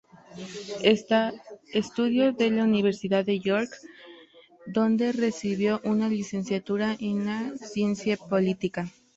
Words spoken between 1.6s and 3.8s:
Estudió a la Universidad de York,